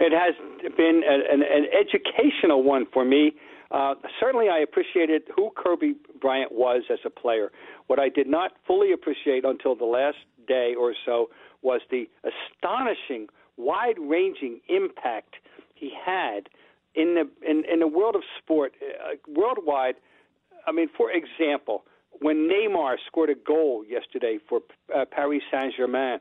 [0.00, 0.34] It has
[0.76, 3.32] been an, an educational one for me.
[3.70, 7.52] Uh, certainly, I appreciated who Kobe Bryant was as a player.
[7.86, 10.16] What I did not fully appreciate until the last
[10.48, 11.30] day or so
[11.62, 13.28] was the astonishing,
[13.58, 15.34] wide-ranging impact
[15.74, 16.48] he had
[16.94, 19.96] in the in, in the world of sport uh, worldwide.
[20.66, 21.84] I mean, for example,
[22.20, 24.60] when Neymar scored a goal yesterday for
[24.94, 26.18] uh, Paris Saint Germain,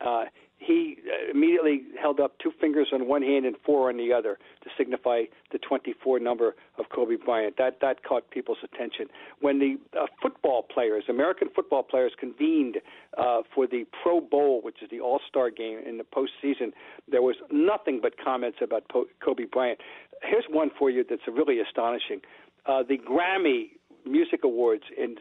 [0.00, 0.24] uh,
[0.64, 4.38] he uh, immediately held up two fingers on one hand and four on the other
[4.62, 7.56] to signify the 24 number of Kobe Bryant.
[7.58, 9.06] That that caught people's attention.
[9.40, 12.78] When the uh, football players, American football players, convened
[13.18, 16.72] uh, for the Pro Bowl, which is the All-Star game in the postseason,
[17.10, 19.80] there was nothing but comments about po- Kobe Bryant.
[20.22, 22.20] Here's one for you that's really astonishing.
[22.66, 23.70] Uh, the Grammy
[24.04, 25.16] Music Awards in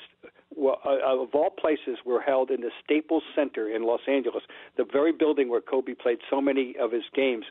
[0.56, 4.44] well, uh, of all places were held in the Staples Center in Los Angeles,
[4.78, 7.46] the very building where Kobe played so many of his games.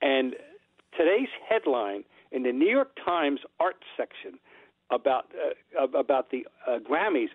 [0.00, 0.34] And
[0.96, 4.38] today's headline in the New York Times art section
[4.90, 5.26] about
[5.80, 7.28] uh, about the uh, Grammys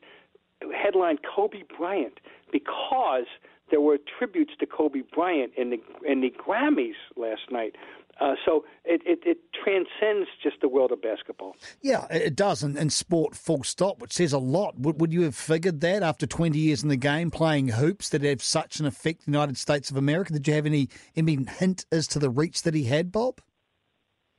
[0.76, 2.20] headline Kobe Bryant
[2.52, 3.26] because
[3.72, 7.76] there were tributes to Kobe Bryant in the in the Grammys last night.
[8.20, 11.56] Uh, so it, it, it, transcends just the world of basketball.
[11.82, 14.80] Yeah, it does, and, and sport full stop, which says a lot.
[14.80, 18.24] Would, would you have figured that after 20 years in the game, playing hoops, that
[18.24, 20.34] it have such an effect in the United States of America?
[20.34, 23.42] Did you have any, any hint as to the reach that he had, Bob?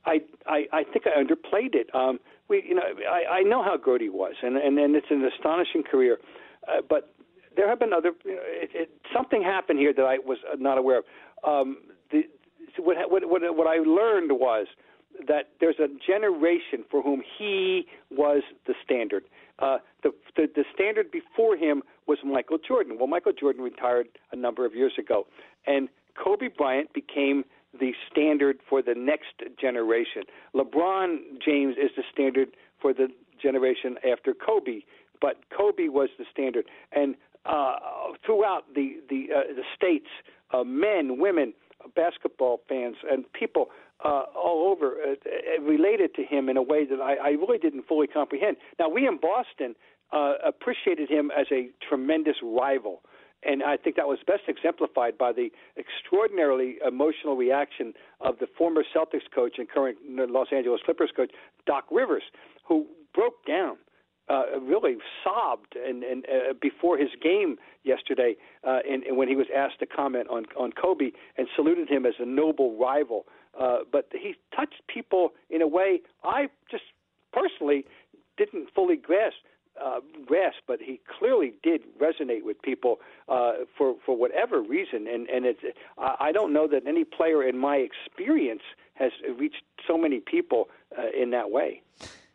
[0.05, 1.93] I, I, I think I underplayed it.
[1.93, 5.07] Um, we, you know, I, I know how good he was, and, and, and it's
[5.09, 6.19] an astonishing career.
[6.67, 7.13] Uh, but
[7.55, 8.11] there have been other.
[8.25, 11.03] You know, it, it, something happened here that I was not aware of.
[11.43, 11.77] Um,
[12.77, 14.67] what, what, what, I learned was
[15.27, 19.23] that there's a generation for whom he was the standard.
[19.59, 22.97] Uh, the, the the standard before him was Michael Jordan.
[22.97, 25.27] Well, Michael Jordan retired a number of years ago,
[25.67, 25.89] and
[26.21, 27.43] Kobe Bryant became
[27.79, 30.23] the standard for the next generation.
[30.55, 32.49] LeBron James is the standard
[32.81, 33.07] for the
[33.41, 34.81] generation after Kobe,
[35.21, 36.65] but Kobe was the standard.
[36.91, 37.75] And uh,
[38.25, 40.07] throughout the the, uh, the states,
[40.51, 41.53] uh, men, women,
[41.95, 43.69] basketball fans and people
[44.03, 47.57] uh, all over uh, uh, related to him in a way that I, I really
[47.57, 48.57] didn't fully comprehend.
[48.79, 49.75] Now, we in Boston
[50.11, 53.01] uh, appreciated him as a tremendous rival.
[53.43, 58.83] And I think that was best exemplified by the extraordinarily emotional reaction of the former
[58.95, 61.31] Celtics coach and current Los Angeles Clippers coach,
[61.65, 62.23] Doc Rivers,
[62.67, 63.77] who broke down
[64.31, 69.35] uh, really sobbed and, and uh, before his game yesterday, uh, and, and when he
[69.35, 73.25] was asked to comment on on Kobe, and saluted him as a noble rival.
[73.59, 76.83] Uh, but he touched people in a way I just
[77.33, 77.85] personally
[78.37, 79.37] didn't fully grasp.
[79.81, 82.99] Uh, grasp, but he clearly did resonate with people
[83.29, 85.61] uh, for for whatever reason, and and it's
[85.97, 88.63] I, don't know that any player in my experience
[88.95, 90.67] has reached so many people
[90.97, 91.81] uh, in that way.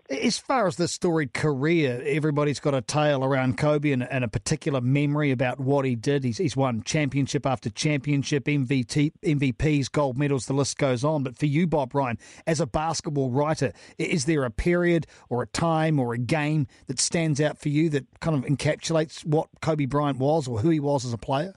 [0.09, 4.29] As far as the storied career, everybody's got a tale around Kobe and, and, a
[4.29, 6.23] particular memory about what he did.
[6.23, 11.25] He's, he's won championship after championship, MVP, MVPs, gold medals, the list goes on.
[11.25, 15.47] But for you, Bob Ryan, as a basketball writer, is there a period or a
[15.49, 19.87] time or a game that stands out for you that kind of encapsulates what Kobe
[19.87, 21.55] Bryant was or who he was as a player?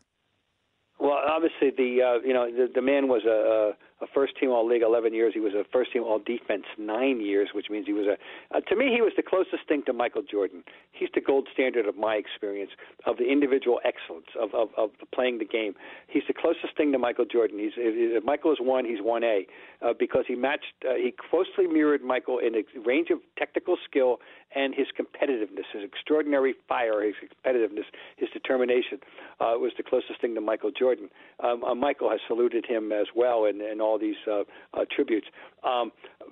[1.00, 4.50] Well, obviously, the uh, you know the, the man was a, a a first team
[4.50, 5.34] All League 11 years.
[5.34, 8.56] He was a first team All Defense nine years, which means he was a.
[8.56, 10.64] Uh, to me, he was the closest thing to Michael Jordan.
[10.92, 12.72] He's the gold standard of my experience
[13.06, 15.74] of the individual excellence of of, of playing the game.
[16.08, 17.59] He's the closest thing to Michael Jordan.
[17.59, 19.46] He's if Michael is one, he's one A,
[19.82, 20.74] uh, because he matched.
[20.88, 24.20] Uh, he closely mirrored Michael in a range of technical skill
[24.56, 27.86] and his competitiveness, his extraordinary fire, his competitiveness,
[28.18, 29.00] his determination
[29.40, 31.09] uh, was the closest thing to Michael Jordan.
[31.44, 34.86] Um, uh, Michael has saluted him as well in, in all all these uh, uh,
[34.96, 35.28] tributes.
[35.64, 35.92] Um,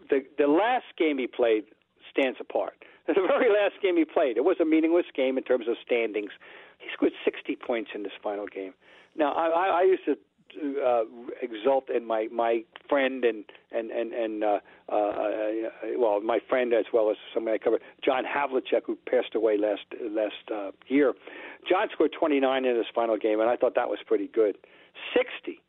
[0.09, 1.65] the the last game he played
[2.11, 2.73] stands apart.
[3.07, 6.31] The very last game he played, it was a meaningless game in terms of standings.
[6.77, 8.73] He scored 60 points in this final game.
[9.15, 10.17] Now, I, I, I used to
[10.85, 11.03] uh,
[11.41, 14.59] exult in my my friend and and and and uh,
[14.91, 15.51] uh, uh,
[15.97, 19.85] well, my friend as well as somebody I covered, John Havlicek, who passed away last
[20.01, 21.13] last uh, year.
[21.69, 24.57] John scored 29 in his final game, and I thought that was pretty good.
[25.15, 25.61] 60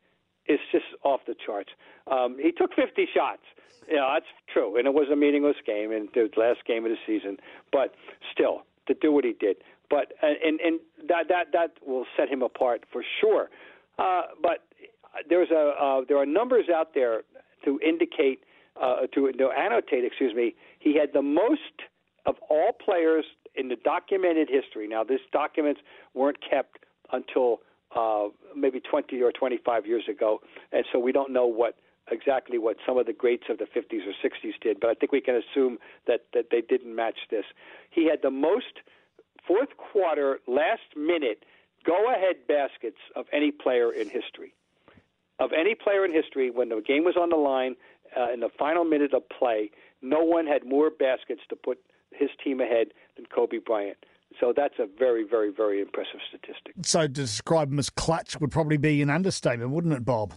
[0.49, 1.69] is just off the charts.
[2.11, 3.43] Um, he took 50 shots.
[3.89, 6.97] Yeah, that's true, and it was a meaningless game and the last game of the
[7.07, 7.37] season.
[7.71, 7.95] But
[8.31, 9.57] still, to do what he did,
[9.89, 13.49] but and and that that that will set him apart for sure.
[13.97, 14.67] Uh, but
[15.27, 17.21] there's a uh, there are numbers out there
[17.65, 18.43] to indicate
[18.79, 20.55] uh, to, to annotate, excuse me.
[20.79, 21.89] He had the most
[22.25, 23.25] of all players
[23.55, 24.87] in the documented history.
[24.87, 25.81] Now, these documents
[26.13, 27.59] weren't kept until
[27.95, 30.41] uh, maybe 20 or 25 years ago,
[30.71, 31.75] and so we don't know what
[32.11, 35.11] exactly what some of the greats of the 50s or 60s did, but I think
[35.11, 35.77] we can assume
[36.07, 37.45] that that they didn't match this.
[37.89, 38.81] He had the most
[39.47, 41.45] fourth quarter, last minute,
[41.85, 44.53] go ahead baskets of any player in history.
[45.39, 47.75] Of any player in history, when the game was on the line
[48.17, 49.71] uh, in the final minute of play,
[50.01, 51.79] no one had more baskets to put
[52.11, 53.97] his team ahead than Kobe Bryant.
[54.39, 56.73] So that's a very, very, very impressive statistic.
[56.83, 60.33] So to describe him as clutch would probably be an understatement, wouldn't it, Bob?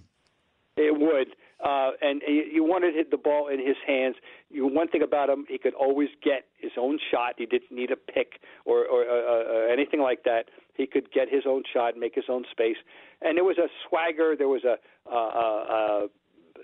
[0.77, 1.29] It would.
[1.63, 4.17] Uh, and you wanted to hit the ball in his hands.
[4.51, 7.35] You, one thing about him, he could always get his own shot.
[7.39, 10.47] He didn't need a pick or, or uh, uh, anything like that.
[10.75, 12.79] He could get his own shot, make his own space,
[13.21, 14.35] and there was a swagger.
[14.37, 14.77] There was a
[15.09, 16.07] uh, uh, uh,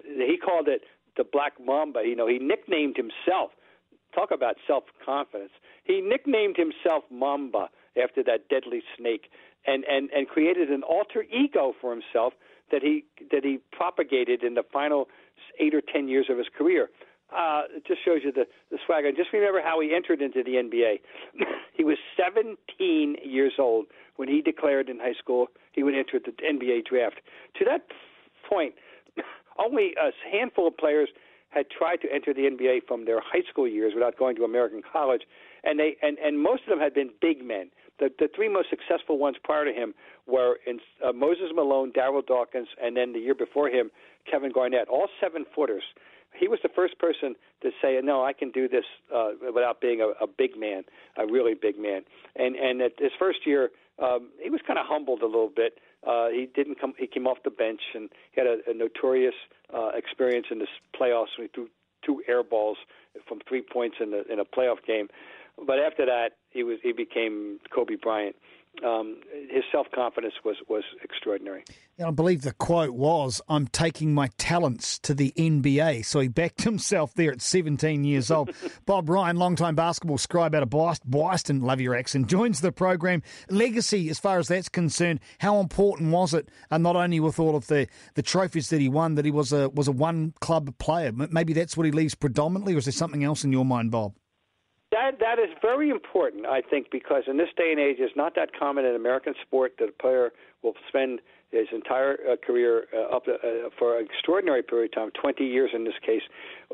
[0.05, 0.83] he called it
[1.17, 2.03] the Black Mamba.
[2.05, 3.51] You know, he nicknamed himself.
[4.15, 5.53] Talk about self confidence.
[5.89, 7.71] He nicknamed himself Mamba
[8.01, 9.31] after that deadly snake,
[9.67, 12.35] and and and created an alter ego for himself
[12.71, 15.09] that he that he propagated in the final
[15.59, 16.91] eight or ten years of his career.
[17.35, 19.09] Uh, it just shows you the, the swagger.
[19.09, 21.01] And just remember how he entered into the NBA.
[21.75, 23.85] he was 17 years old
[24.17, 27.21] when he declared in high school he would enter the NBA draft.
[27.59, 27.85] To that
[28.49, 28.77] point,
[29.59, 31.11] only a handful of players
[31.51, 34.83] had tried to enter the NBA from their high school years without going to American
[34.83, 35.23] college,
[35.65, 37.71] and they and, and most of them had been big men.
[37.99, 39.95] The the three most successful ones prior to him
[40.27, 43.91] were in, uh, Moses Malone, Darryl Dawkins, and then the year before him,
[44.31, 45.85] Kevin Garnett, all seven footers.
[46.39, 50.01] He was the first person to say, "No, I can do this uh, without being
[50.01, 50.83] a, a big man,
[51.17, 52.03] a really big man."
[52.37, 55.79] And and at his first year, um, he was kind of humbled a little bit.
[56.07, 56.95] Uh, he didn't come.
[56.99, 59.35] He came off the bench, and he had a, a notorious
[59.75, 60.67] uh, experience in the
[60.99, 61.37] playoffs.
[61.37, 61.69] When he threw
[62.05, 62.79] two air balls
[63.27, 65.09] from three points in the in a playoff game.
[65.67, 68.37] But after that, he was he became Kobe Bryant.
[68.85, 69.21] Um,
[69.51, 71.65] his self confidence was was extraordinary.
[72.05, 76.63] I believe the quote was, "I'm taking my talents to the NBA." So he backed
[76.65, 78.51] himself there at 17 years old.
[78.87, 83.23] Bob Ryan, longtime basketball scribe out of Boston, love your accent, joins the program.
[83.51, 86.49] Legacy, as far as that's concerned, how important was it?
[86.71, 89.53] And not only with all of the, the trophies that he won, that he was
[89.53, 91.13] a was a one club player.
[91.13, 94.15] Maybe that's what he leaves predominantly, or is there something else in your mind, Bob?
[94.91, 98.35] That that is very important, I think, because in this day and age, it's not
[98.37, 100.31] that common in American sport that a player
[100.63, 101.21] will spend
[101.51, 105.71] his entire uh, career uh, up uh, for an extraordinary period of time, 20 years
[105.75, 106.23] in this case,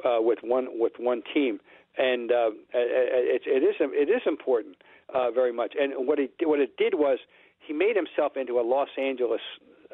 [0.05, 1.61] uh, with one with one team,
[1.99, 4.76] and uh, it, it is it is important
[5.12, 5.75] uh, very much.
[5.78, 7.19] And what he what it did was
[7.58, 9.40] he made himself into a Los Angeles.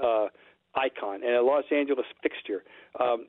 [0.02, 0.26] Uh,
[0.74, 2.62] icon and a Los Angeles fixture
[2.98, 3.26] um,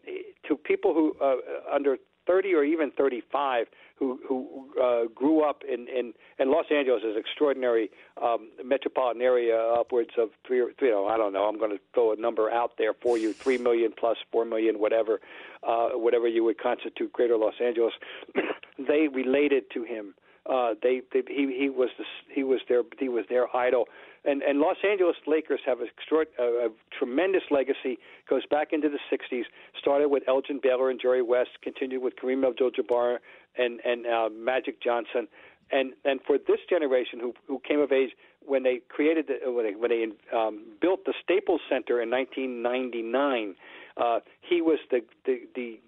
[0.47, 1.35] to people who uh,
[1.73, 1.97] under
[2.27, 3.67] 30 or even 35
[4.01, 7.91] who who uh, grew up in, in Los Angeles is extraordinary
[8.21, 10.87] um, metropolitan area, upwards of three or three.
[10.87, 11.43] You know, I don't know.
[11.43, 14.79] I'm going to throw a number out there for you: three million plus four million,
[14.79, 15.21] whatever,
[15.61, 17.93] uh, whatever you would constitute Greater Los Angeles.
[18.79, 20.15] they related to him.
[20.49, 23.85] Uh, they, they he he was the, he was their he was their idol
[24.23, 27.97] and and Los Angeles Lakers have a, extra, a, a tremendous legacy.
[28.29, 29.43] Goes back into the '60s.
[29.79, 31.49] Started with Elgin Baylor and Jerry West.
[31.63, 33.17] Continued with Kareem Abdul-Jabbar
[33.57, 35.27] and and uh, Magic Johnson.
[35.71, 38.11] And and for this generation who who came of age
[38.45, 43.55] when they created the, when they, when they um, built the Staples Center in 1999,
[43.97, 45.79] uh, he was the the the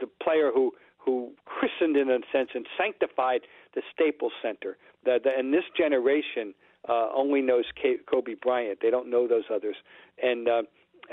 [0.00, 3.40] the player who who christened in a sense and sanctified
[3.74, 4.76] the Staples Center.
[5.04, 6.54] The, the, and this generation
[6.88, 7.64] uh, only knows
[8.10, 8.78] Kobe Bryant.
[8.80, 9.76] They don't know those others,
[10.22, 10.62] and uh,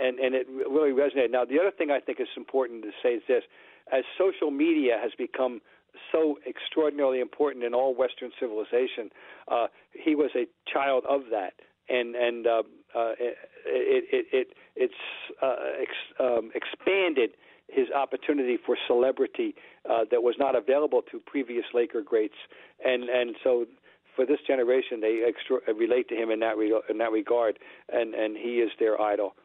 [0.01, 1.31] and and it really resonated.
[1.31, 3.43] Now, the other thing I think is important to say is this:
[3.91, 5.61] as social media has become
[6.11, 9.09] so extraordinarily important in all Western civilization,
[9.47, 11.53] uh, he was a child of that,
[11.89, 12.63] and and uh,
[12.95, 14.93] uh, it, it it it's
[15.41, 17.31] uh, ex, um, expanded
[17.67, 19.55] his opportunity for celebrity
[19.89, 22.35] uh, that was not available to previous Laker greats,
[22.83, 23.65] and and so
[24.15, 27.59] for this generation, they extra- relate to him in that re- in that regard,
[27.91, 29.35] and and he is their idol.